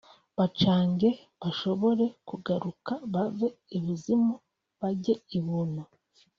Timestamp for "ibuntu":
5.37-5.81